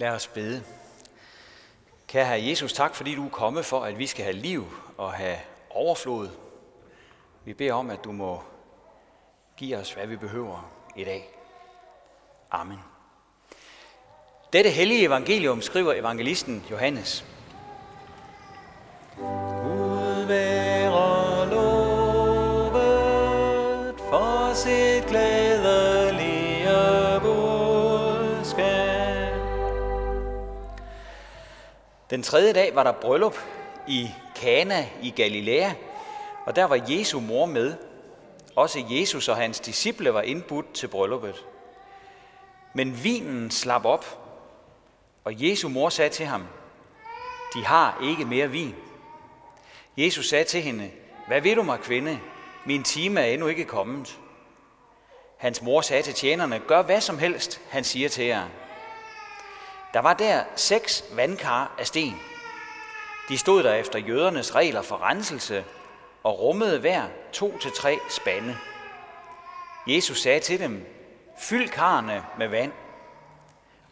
[0.00, 0.64] Lad os bede.
[2.08, 5.12] Kære Herre Jesus, tak fordi du er kommet for, at vi skal have liv og
[5.12, 5.38] have
[5.70, 6.28] overflod.
[7.44, 8.42] Vi beder om, at du må
[9.56, 11.28] give os, hvad vi behøver i dag.
[12.50, 12.78] Amen.
[14.52, 17.24] Dette hellige evangelium skriver evangelisten Johannes.
[19.16, 20.26] Gud
[32.10, 33.36] Den tredje dag var der bryllup
[33.88, 35.72] i Kana i Galilea,
[36.46, 37.74] og der var Jesu mor med.
[38.56, 41.44] Også Jesus og hans disciple var indbudt til brylluppet.
[42.74, 44.18] Men vinen slap op,
[45.24, 46.46] og Jesu mor sagde til ham,
[47.54, 48.74] de har ikke mere vin.
[49.96, 50.90] Jesus sagde til hende,
[51.26, 52.18] hvad vil du mig, kvinde?
[52.64, 54.18] Min time er endnu ikke kommet.
[55.36, 58.46] Hans mor sagde til tjenerne, gør hvad som helst, han siger til jer.
[59.94, 62.20] Der var der seks vandkar af sten.
[63.28, 65.64] De stod der efter jødernes regler for renselse
[66.22, 68.58] og rummede hver to til tre spande.
[69.86, 70.86] Jesus sagde til dem,
[71.38, 72.72] fyld karne med vand,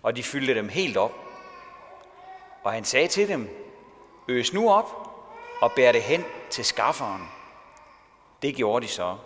[0.03, 1.15] og de fyldte dem helt op.
[2.65, 3.51] Og han sagde til dem,
[4.29, 5.09] øs nu op
[5.61, 7.29] og bær det hen til skafferen.
[8.43, 9.17] Det gjorde de så.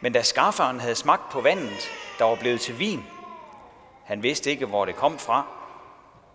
[0.00, 3.04] Men da skafferen havde smagt på vandet, der var blevet til vin,
[4.06, 5.46] han vidste ikke, hvor det kom fra,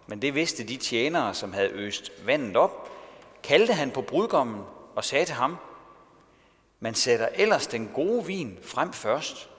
[0.08, 2.90] men det vidste de tjenere, som havde øst vandet op,
[3.44, 4.64] kaldte han på brudgommen
[4.96, 5.58] og sagde til ham,
[6.80, 9.50] man sætter ellers den gode vin frem først,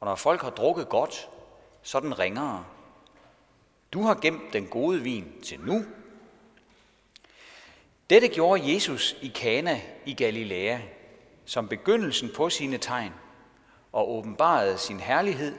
[0.00, 1.28] og når folk har drukket godt,
[1.82, 2.64] så den ringere.
[3.92, 5.84] Du har gemt den gode vin til nu.
[8.10, 10.78] Dette gjorde Jesus i Kana i Galilea,
[11.44, 13.12] som begyndelsen på sine tegn,
[13.92, 15.58] og åbenbarede sin herlighed,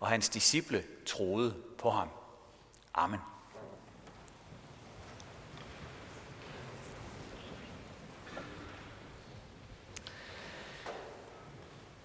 [0.00, 2.08] og hans disciple troede på ham.
[2.94, 3.20] Amen.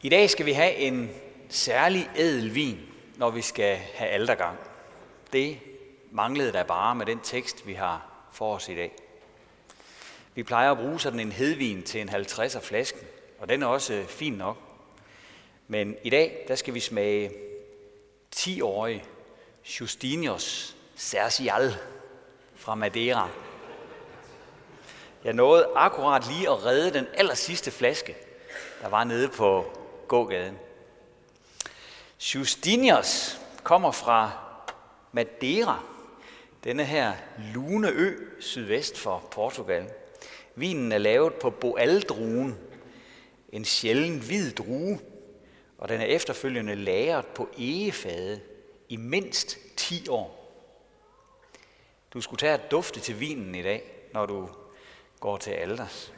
[0.01, 1.09] I dag skal vi have en
[1.49, 2.79] særlig ædel vin,
[3.17, 4.57] når vi skal have aldergang.
[5.33, 5.59] Det
[6.11, 8.91] manglede der bare med den tekst, vi har for os i dag.
[10.35, 13.01] Vi plejer at bruge sådan en hedvin til en 50'er flasken,
[13.39, 14.57] og den er også øh, fin nok.
[15.67, 17.31] Men i dag, der skal vi smage
[18.35, 19.03] 10-årig
[19.79, 21.75] Justinius Sercial
[22.55, 23.29] fra Madeira.
[25.23, 28.15] Jeg nåede akkurat lige at redde den aller sidste flaske,
[28.81, 29.65] der var nede på
[30.07, 30.57] gågaden.
[32.35, 34.31] Justinius kommer fra
[35.11, 35.83] Madeira,
[36.63, 37.13] denne her
[37.53, 39.85] lune ø sydvest for Portugal.
[40.55, 42.57] Vinen er lavet på boaldruen,
[43.49, 44.99] en sjælden hvid drue,
[45.77, 48.41] og den er efterfølgende lagret på egefade
[48.89, 50.41] i mindst 10 år.
[52.13, 53.83] Du skulle tage at dufte til vinen i dag,
[54.13, 54.49] når du
[55.19, 56.13] går til alders.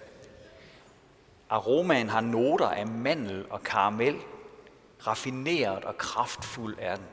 [1.50, 4.17] Aromaen har noter af mandel og karamel.
[5.07, 7.06] Raffineret og kraftfuld er den.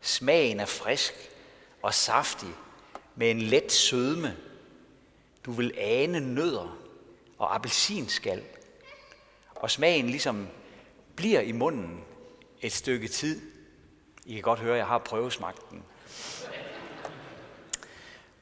[0.00, 1.14] Smagen er frisk
[1.82, 2.48] og saftig
[3.14, 4.36] med en let sødme.
[5.46, 6.78] Du vil ane nødder
[7.38, 8.42] og appelsinskal.
[9.54, 10.48] Og smagen ligesom
[11.16, 12.04] bliver i munden
[12.60, 13.40] et stykke tid.
[14.26, 15.82] I kan godt høre, at jeg har prøvesmagten.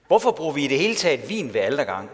[0.06, 2.10] Hvorfor bruger vi i det hele taget vin ved aldergang?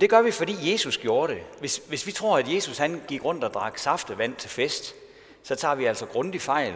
[0.00, 1.42] Det gør vi, fordi Jesus gjorde det.
[1.58, 4.94] Hvis, hvis vi tror, at Jesus han gik rundt og drak saftevand til fest,
[5.42, 6.74] så tager vi altså grundig fejl.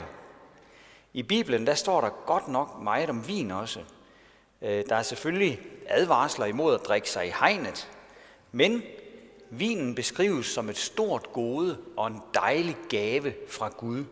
[1.12, 3.80] I Bibelen der står der godt nok meget om vin også.
[4.62, 7.90] Øh, der er selvfølgelig advarsler imod at drikke sig i hegnet,
[8.52, 8.82] men
[9.58, 14.04] vinen beskrives som et stort gode og en dejlig gave fra Gud.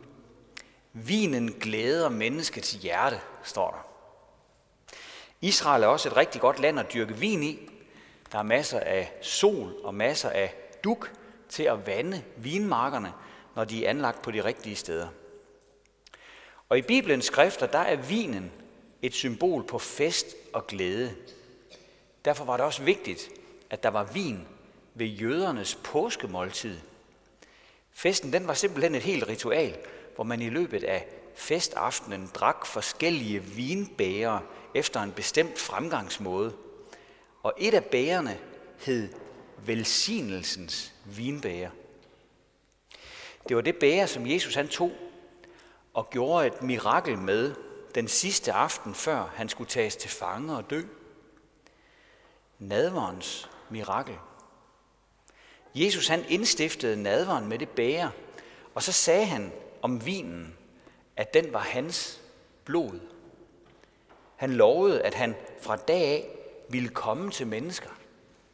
[0.93, 3.89] Vinen glæder menneskets hjerte, står der.
[5.41, 7.69] Israel er også et rigtig godt land at dyrke vin i.
[8.33, 10.55] Der er masser af sol og masser af
[10.85, 11.11] duk
[11.49, 13.13] til at vande vinmarkerne,
[13.57, 15.09] når de er anlagt på de rigtige steder.
[16.69, 18.53] Og i Bibelens skrifter, der er vinen
[19.03, 21.15] et symbol på fest og glæde.
[22.25, 23.31] Derfor var det også vigtigt,
[23.71, 24.47] at der var vin
[24.95, 26.79] ved jødernes påskemåltid.
[27.93, 29.77] Festen den var simpelthen et helt ritual,
[30.15, 34.39] hvor man i løbet af festaftenen drak forskellige vinbæger
[34.75, 36.53] efter en bestemt fremgangsmåde.
[37.43, 38.39] Og et af bærerne
[38.79, 39.09] hed
[39.59, 41.71] velsignelsens vinbæger.
[43.49, 44.93] Det var det bæger, som Jesus han tog
[45.95, 47.55] og gjorde et mirakel med
[47.95, 50.83] den sidste aften, før han skulle tages til fange og dø.
[52.59, 54.19] Nadverens mirakel.
[55.75, 58.11] Jesus han indstiftede nadveren med det bære,
[58.75, 59.53] og så sagde han
[59.83, 60.57] om vinen,
[61.17, 62.21] at den var hans
[62.65, 63.01] blod.
[64.37, 66.29] Han lovede, at han fra dag af
[66.69, 67.91] ville komme til mennesker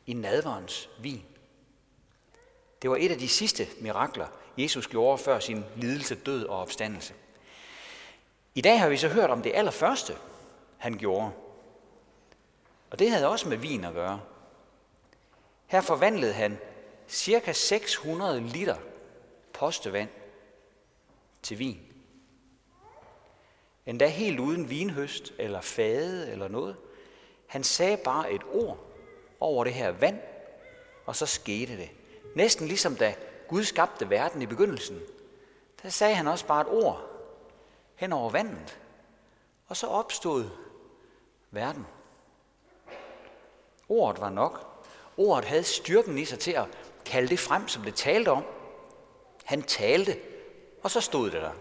[0.06, 1.25] i nadverens vin.
[2.82, 4.26] Det var et af de sidste mirakler,
[4.59, 7.15] Jesus gjorde før sin lidelse, død og opstandelse.
[8.55, 10.17] I dag har vi så hørt om det allerførste,
[10.79, 11.31] han gjorde.
[12.91, 14.20] Og det havde også med vin at gøre.
[15.67, 16.59] Her forvandlede han
[17.08, 18.76] cirka 600 liter
[19.52, 20.08] postevand
[21.43, 21.81] til vin.
[23.87, 26.76] Endda helt uden vinhøst eller fade eller noget.
[27.46, 28.78] Han sagde bare et ord
[29.40, 30.20] over det her vand,
[31.06, 31.90] og så skete det.
[32.34, 33.14] Næsten ligesom da
[33.49, 35.00] Gud skabte verden i begyndelsen.
[35.82, 37.08] Der sagde han også bare et ord
[37.94, 38.78] hen over vandet,
[39.66, 40.50] og så opstod
[41.50, 41.87] verden.
[43.88, 44.84] Ordet var nok.
[45.16, 46.66] Ordet havde styrken i sig til at
[47.08, 48.44] kalde det frem, som det talte om.
[49.44, 50.16] Han talte,
[50.82, 51.52] og så stod det der.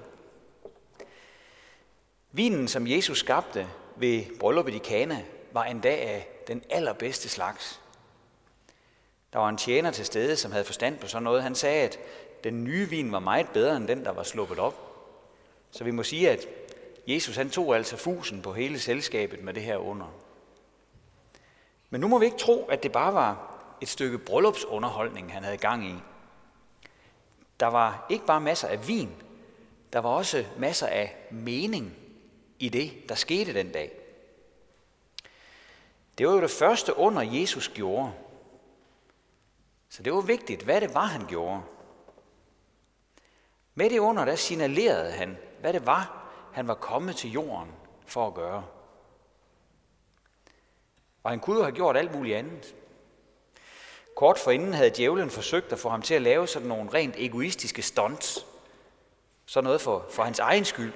[2.32, 7.82] Vinen, som Jesus skabte ved brylluppet i Kana, var en dag af den allerbedste slags.
[9.34, 11.44] Der var en tjener til stede, som havde forstand på sådan noget.
[11.44, 12.00] Han sagde, at
[12.44, 14.74] den nye vin var meget bedre end den, der var sluppet op.
[15.72, 16.46] Så vi må sige, at
[17.08, 20.14] Jesus han tog altså fusen på hele selskabet med det her under.
[21.90, 25.58] Men nu må vi ikke tro, at det bare var et stykke bryllupsunderholdning, han havde
[25.58, 25.96] gang i.
[27.60, 29.24] Der var ikke bare masser af vin,
[29.94, 31.96] der var også masser af mening
[32.60, 34.00] i det, der skete den dag.
[36.18, 38.14] Det var jo det første under, Jesus gjorde.
[39.90, 41.62] Så det var vigtigt, hvad det var, han gjorde.
[43.76, 47.72] Med det under, der signalerede han, hvad det var, han var kommet til jorden
[48.06, 48.66] for at gøre.
[51.24, 52.76] Og han kunne jo have gjort alt muligt andet.
[54.18, 57.82] Kort forinden havde djævlen forsøgt at få ham til at lave sådan nogle rent egoistiske
[57.82, 58.46] stunts.
[59.46, 60.94] Sådan noget for, for hans egen skyld.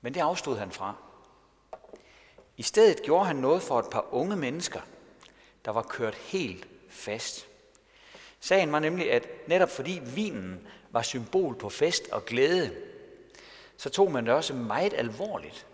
[0.00, 0.94] Men det afstod han fra.
[2.56, 4.80] I stedet gjorde han noget for et par unge mennesker,
[5.64, 7.46] der var kørt helt fast.
[8.40, 12.76] Sagen var nemlig, at netop fordi vinen var symbol på fest og glæde,
[13.76, 15.66] så tog man det også meget alvorligt,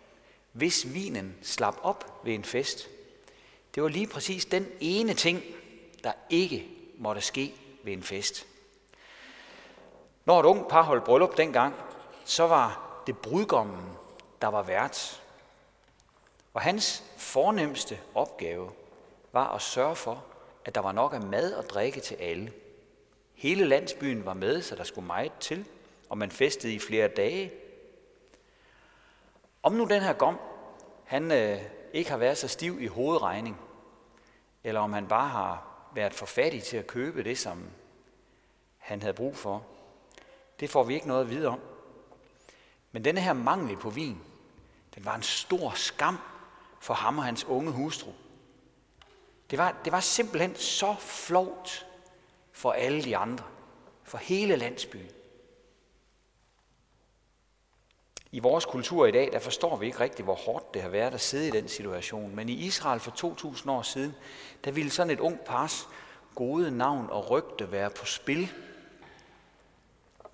[0.52, 2.88] hvis vinen slap op ved en fest.
[3.74, 5.42] Det var lige præcis den ene ting,
[6.04, 6.68] der ikke
[6.98, 7.54] måtte ske
[7.84, 8.46] ved en fest.
[10.24, 11.74] Når et ung par holdt bryllup dengang,
[12.24, 13.96] så var det brudgommen,
[14.42, 15.22] der var vært.
[16.54, 18.70] Og hans fornemmeste opgave
[19.32, 20.24] var at sørge for,
[20.64, 22.52] at der var nok af mad og drikke til alle.
[23.34, 25.64] Hele landsbyen var med, så der skulle meget til,
[26.08, 27.52] og man festede i flere dage.
[29.62, 30.38] Om nu den her gom,
[31.04, 31.58] han øh,
[31.92, 33.60] ikke har været så stiv i hovedregning,
[34.64, 37.70] eller om han bare har været for fattig til at købe det, som
[38.78, 39.66] han havde brug for,
[40.60, 41.60] det får vi ikke noget at vide om.
[42.92, 44.18] Men denne her mangel på vin,
[44.94, 46.18] den var en stor skam
[46.80, 48.10] for ham og hans unge hustru.
[49.50, 51.86] Det var, det var simpelthen så flovt
[52.52, 53.44] for alle de andre,
[54.02, 55.10] for hele landsbyen.
[58.34, 61.14] I vores kultur i dag, der forstår vi ikke rigtigt, hvor hårdt det har været
[61.14, 62.36] at sidde i den situation.
[62.36, 64.14] Men i Israel for 2000 år siden,
[64.64, 65.88] der ville sådan et ung pars
[66.34, 68.52] gode navn og rygte være på spil.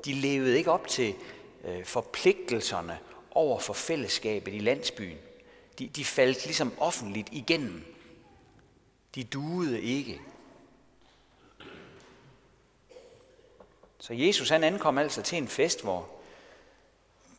[0.05, 1.15] De levede ikke op til
[1.65, 2.99] øh, forpligtelserne
[3.31, 5.19] over for fællesskabet i landsbyen.
[5.79, 7.85] De, de faldt ligesom offentligt igennem.
[9.15, 10.21] De duede ikke.
[13.99, 16.20] Så Jesus han ankom altså til en fest, hvor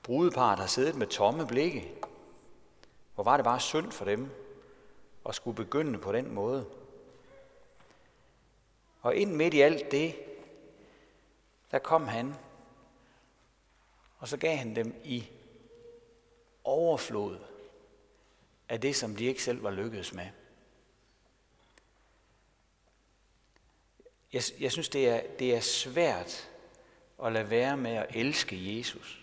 [0.04, 1.94] brudeparet har siddet med tomme blikke.
[3.16, 4.30] Hvor var det bare synd for dem
[5.30, 6.66] at skulle begynde på den måde.
[9.02, 10.16] Og ind midt i alt det,
[11.72, 12.36] der kom han,
[14.20, 15.30] og så gav han dem i
[16.64, 17.38] overflod
[18.70, 20.28] af det, som de ikke selv var lykkedes med.
[24.34, 26.50] Jeg, jeg synes, det er, det er svært
[27.24, 29.21] at lade være med at elske Jesus,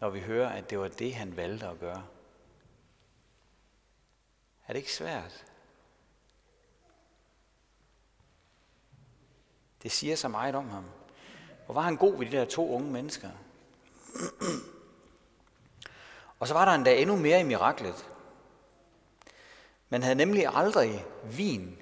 [0.00, 2.06] når vi hører, at det var det, han valgte at gøre.
[4.66, 5.44] Er det ikke svært?
[9.82, 10.84] Det siger så meget om ham.
[11.64, 13.30] Hvor var han god ved de der to unge mennesker?
[16.38, 18.08] Og så var der endda endnu mere i miraklet.
[19.88, 21.78] Man havde nemlig aldrig vin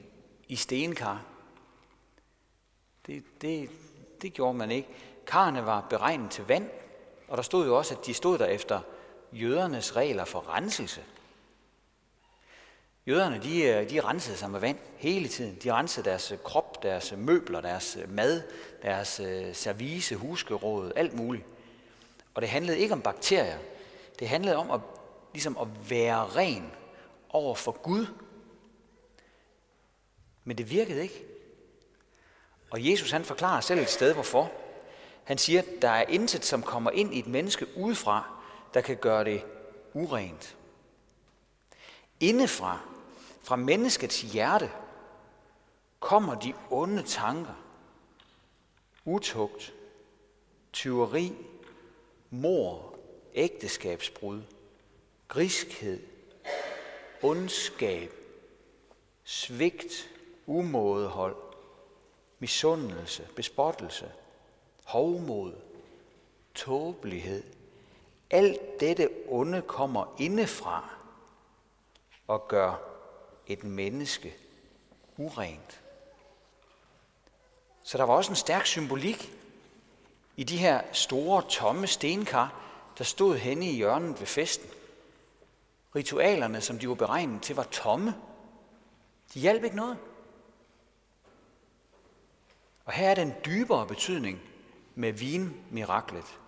[0.49, 1.25] i stenkar.
[3.07, 3.71] Det, det,
[4.23, 4.89] det gjorde man ikke.
[5.27, 6.71] Karne var beregnet til vand,
[7.29, 8.81] og der stod jo også, at de stod der efter
[9.33, 11.01] jødernes regler for renselse.
[13.07, 15.59] Jøderne, de, øh, de rensede sig med vand hele tiden.
[15.63, 18.43] De rensede deres krop, deres møbler, deres mad,
[18.83, 21.45] deres øh, service, huskeråd, alt muligt.
[22.35, 23.59] Og det handlede ikke om bakterier.
[24.19, 24.81] Det handlede om at
[25.33, 26.73] ligesom at være ren
[27.29, 28.07] over for Gud.
[30.45, 31.25] Men det virkede ikke.
[32.71, 34.53] Og Jesus han forklarer selv et sted, hvorfor.
[35.25, 38.31] Han siger, at der er intet, som kommer ind i et menneske udefra,
[38.75, 39.45] der kan gøre det
[39.95, 40.57] urent.
[42.21, 42.81] Indefra,
[43.43, 44.71] fra menneskets hjerte,
[46.01, 47.55] kommer de onde tanker.
[49.05, 49.75] Utugt,
[50.73, 51.33] tyveri,
[52.31, 52.95] mor,
[53.35, 54.43] ægteskabsbrud,
[55.29, 56.01] griskhed,
[57.23, 58.13] ondskab,
[59.25, 60.11] svigt,
[60.47, 61.37] umådehold,
[62.39, 64.13] misundelse, bespottelse,
[64.85, 65.53] hovmod,
[66.55, 67.43] tåbelighed.
[68.31, 70.91] Alt dette onde kommer indefra
[72.27, 72.75] og gør
[73.47, 74.35] et menneske
[75.17, 75.81] urent.
[77.83, 79.33] Så der var også en stærk symbolik
[80.37, 82.61] i de her store, tomme stenkar,
[82.99, 84.71] der stod henne i hjørnet ved festen.
[85.97, 88.15] Ritualerne, som de var beregnet til, var tomme.
[89.35, 89.99] De hjalp ikke noget.
[92.85, 94.41] Og her er den dybere betydning
[94.95, 96.39] med vinmiraklet.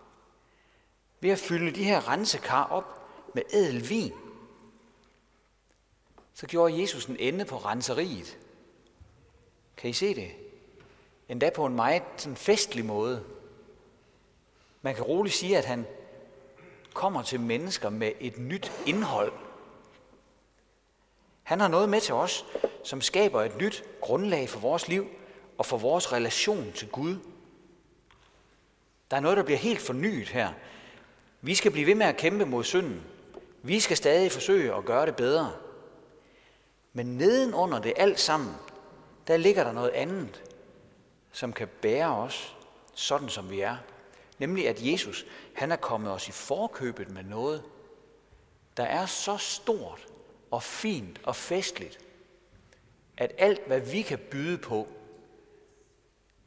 [1.21, 4.13] Ved at fylde de her rensekar op med ædel vin,
[6.35, 8.39] så gjorde Jesus en ende på renseriet.
[9.77, 10.31] Kan I se det?
[11.29, 13.25] Endda på en meget sådan festlig måde.
[14.83, 15.87] Man kan roligt sige, at han
[16.95, 19.33] kommer til mennesker med et nyt indhold.
[21.43, 22.47] Han har noget med til os,
[22.85, 25.07] som skaber et nyt grundlag for vores liv
[25.59, 27.17] og for vores relation til Gud.
[29.11, 30.53] Der er noget, der bliver helt fornyet her.
[31.41, 33.03] Vi skal blive ved med at kæmpe mod synden.
[33.63, 35.53] Vi skal stadig forsøge at gøre det bedre.
[36.93, 38.55] Men nedenunder det alt sammen,
[39.27, 40.43] der ligger der noget andet,
[41.33, 42.57] som kan bære os
[42.95, 43.77] sådan som vi er.
[44.39, 47.63] Nemlig at Jesus, han er kommet os i forkøbet med noget,
[48.77, 50.07] der er så stort
[50.51, 51.99] og fint og festligt,
[53.17, 54.89] at alt hvad vi kan byde på,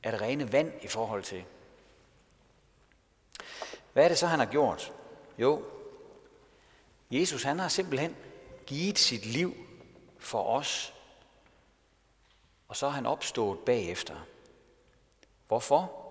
[0.04, 1.44] er det rene vand i forhold til.
[3.94, 4.94] Hvad er det så, han har gjort?
[5.38, 5.64] Jo,
[7.12, 8.16] Jesus han har simpelthen
[8.66, 9.56] givet sit liv
[10.20, 10.94] for os,
[12.68, 14.16] og så er han opstået bagefter.
[15.48, 16.06] Hvorfor?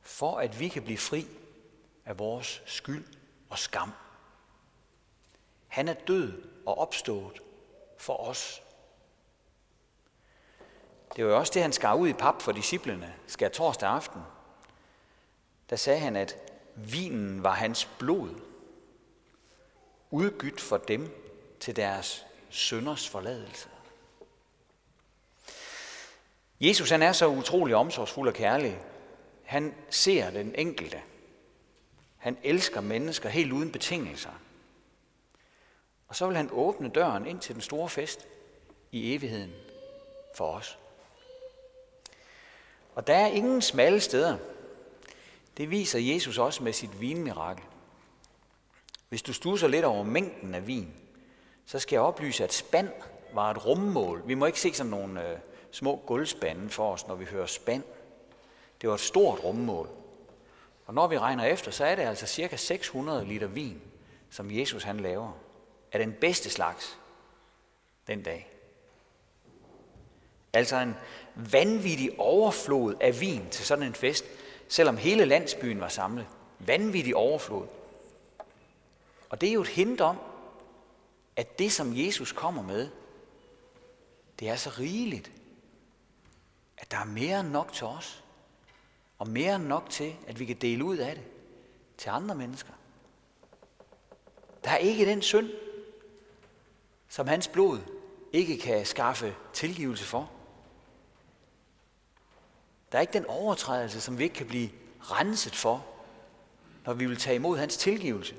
[0.00, 1.26] For at vi kan blive fri
[2.04, 3.06] af vores skyld
[3.50, 3.92] og skam.
[5.68, 7.40] Han er død og opstået
[7.98, 8.62] for os.
[11.16, 14.22] Det var jo også det, han skar ud i pap for disciplene, skal torsdag aften.
[15.70, 16.36] Der sagde han, at
[16.76, 18.30] vinen var hans blod,
[20.10, 21.10] udgydt for dem
[21.60, 23.68] til deres sønders forladelse.
[26.60, 28.78] Jesus han er så utrolig omsorgsfuld og kærlig.
[29.44, 31.00] Han ser den enkelte.
[32.16, 34.40] Han elsker mennesker helt uden betingelser.
[36.08, 38.26] Og så vil han åbne døren ind til den store fest
[38.92, 39.52] i evigheden
[40.34, 40.78] for os.
[42.94, 44.38] Og der er ingen smalle steder.
[45.56, 47.64] Det viser Jesus også med sit vinmirakel.
[49.08, 50.94] Hvis du stusser lidt over mængden af vin,
[51.66, 52.90] så skal jeg oplyse, at spand
[53.32, 54.22] var et rummål.
[54.26, 55.38] Vi må ikke se sådan nogle øh,
[55.70, 57.82] små gulvspande for os, når vi hører spand.
[58.80, 59.88] Det var et stort rummål.
[60.86, 63.82] Og når vi regner efter, så er det altså cirka 600 liter vin,
[64.30, 65.32] som Jesus han laver.
[65.92, 66.98] Af den bedste slags
[68.06, 68.52] den dag.
[70.52, 70.94] Altså en
[71.34, 74.24] vanvittig overflod af vin til sådan en fest,
[74.68, 76.26] selvom hele landsbyen var samlet.
[76.58, 77.66] Vanvittig overflod.
[79.28, 80.16] Og det er jo et hint om,
[81.36, 82.88] at det, som Jesus kommer med,
[84.40, 85.32] det er så rigeligt,
[86.78, 88.24] at der er mere end nok til os,
[89.18, 91.24] og mere end nok til, at vi kan dele ud af det
[91.98, 92.72] til andre mennesker.
[94.64, 95.50] Der er ikke den synd,
[97.08, 97.78] som hans blod
[98.32, 100.30] ikke kan skaffe tilgivelse for.
[102.92, 105.86] Der er ikke den overtrædelse, som vi ikke kan blive renset for,
[106.86, 108.34] når vi vil tage imod hans tilgivelse.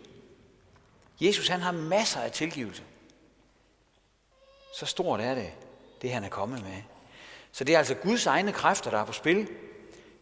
[1.21, 2.83] Jesus han har masser af tilgivelse.
[4.73, 5.51] Så stort er det,
[6.01, 6.81] det han er kommet med.
[7.51, 9.49] Så det er altså Guds egne kræfter, der er på spil.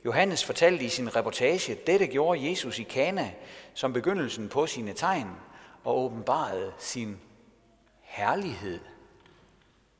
[0.05, 3.33] Johannes fortalte i sin reportage, at dette gjorde Jesus i Kana
[3.73, 5.29] som begyndelsen på sine tegn
[5.83, 7.19] og åbenbarede sin
[8.01, 8.79] herlighed.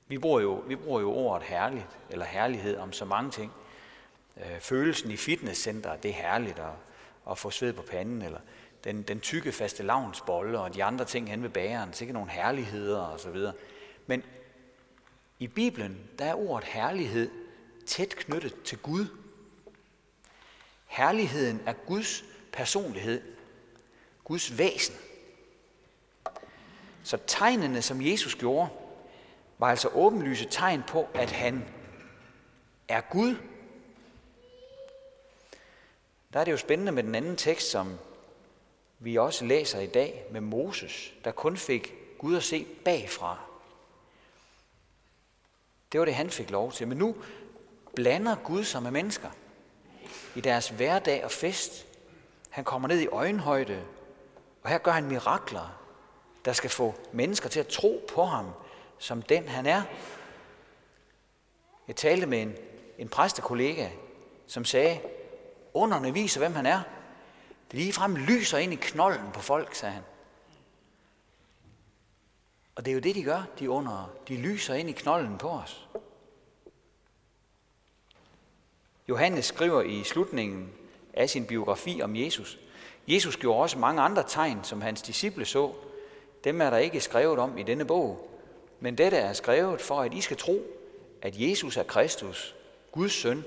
[0.08, 3.52] Vi bruger jo, vi bruger jo ordet herligt eller herlighed om så mange ting.
[4.38, 6.74] Øh, følelsen i fitnesscenter, det er herligt at,
[7.32, 8.40] at få sved på panden, eller
[8.84, 13.00] den, den tykke faste lavnsbolle og de andre ting hen ved bageren, ikke nogle herligheder
[13.00, 13.54] og så videre.
[14.08, 14.24] Men
[15.40, 17.32] i Bibelen, der er ordet herlighed
[17.86, 19.08] tæt knyttet til Gud.
[20.86, 23.22] Herligheden er Guds personlighed,
[24.24, 24.96] Guds væsen.
[27.04, 28.70] Så tegnene, som Jesus gjorde,
[29.58, 31.66] var altså åbenlyse tegn på, at han
[32.88, 33.36] er Gud.
[36.36, 38.00] Der er det jo spændende med den anden tekst, som
[39.00, 43.40] vi også læser i dag med Moses, der kun fik Gud at se bagfra.
[45.92, 46.88] Det var det, han fik lov til.
[46.88, 47.16] Men nu
[47.94, 49.30] blander Gud sig med mennesker
[50.36, 51.86] i deres hverdag og fest.
[52.50, 53.84] Han kommer ned i øjenhøjde,
[54.64, 55.80] og her gør han mirakler,
[56.46, 58.46] der skal få mennesker til at tro på ham
[58.98, 59.82] som den han er.
[61.88, 62.56] Jeg talte med en,
[62.98, 63.90] en præstekollega,
[64.48, 65.00] som sagde,
[65.76, 66.82] underne viser, hvem han er.
[67.72, 70.04] Det ligefrem lyser ind i knollen på folk, sagde han.
[72.76, 74.12] Og det er jo det, de gør, de under.
[74.28, 75.88] De lyser ind i knollen på os.
[79.10, 80.70] Johannes skriver i slutningen
[81.14, 82.60] af sin biografi om Jesus.
[83.08, 85.74] Jesus gjorde også mange andre tegn, som hans disciple så.
[86.44, 88.30] Dem er der ikke skrevet om i denne bog.
[88.80, 90.64] Men dette er skrevet for, at I skal tro,
[91.22, 92.56] at Jesus er Kristus,
[92.92, 93.44] Guds søn,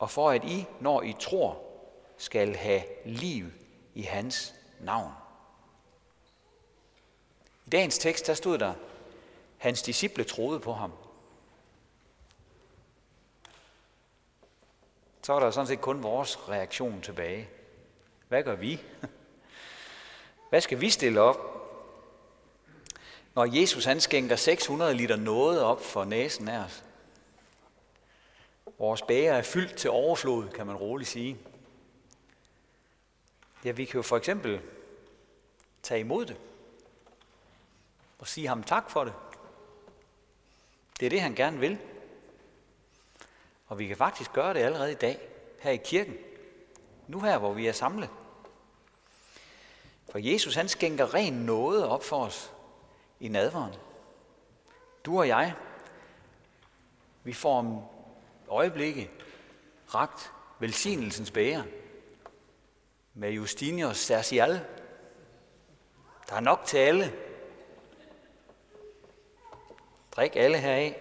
[0.00, 1.62] og for at I, når I tror,
[2.16, 3.46] skal have liv
[3.94, 5.12] i hans navn.
[7.66, 8.74] I dagens tekst, der stod der,
[9.58, 10.92] hans disciple troede på ham.
[15.22, 17.48] Så er der sådan set kun vores reaktion tilbage.
[18.28, 18.80] Hvad gør vi?
[20.50, 21.36] Hvad skal vi stille op?
[23.34, 26.84] Når Jesus han skænker 600 liter noget op for næsen af os.
[28.80, 31.38] Vores bæger er fyldt til overflod, kan man roligt sige.
[33.64, 34.60] Ja, vi kan jo for eksempel
[35.82, 36.36] tage imod det
[38.18, 39.12] og sige ham tak for det.
[41.00, 41.78] Det er det, han gerne vil.
[43.66, 46.14] Og vi kan faktisk gøre det allerede i dag, her i kirken.
[47.08, 48.10] Nu her, hvor vi er samlet.
[50.10, 52.52] For Jesus, han skænker ren noget op for os
[53.20, 53.74] i nadveren.
[55.04, 55.54] Du og jeg,
[57.24, 57.99] vi får om
[58.50, 59.10] øjeblikke
[59.94, 61.64] ragt velsignelsens bære
[63.14, 64.66] med Justinius Sercial.
[66.28, 67.14] Der er nok til alle.
[70.12, 71.00] Drik alle heraf.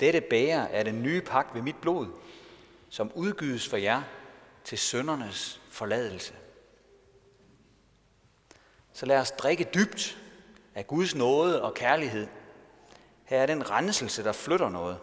[0.00, 2.06] Dette bære er den nye pagt ved mit blod,
[2.88, 4.02] som udgydes for jer
[4.64, 6.34] til søndernes forladelse.
[8.92, 10.18] Så lad os drikke dybt
[10.74, 12.26] af Guds nåde og kærlighed.
[13.24, 14.98] Her er den renselse, der flytter noget.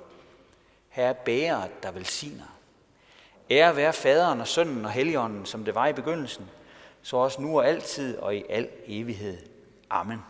[0.98, 2.58] Her er bæret, der velsigner.
[3.50, 6.50] Ære være faderen og sønnen og helligånden, som det var i begyndelsen,
[7.02, 9.38] så også nu og altid og i al evighed.
[9.90, 10.24] Amen.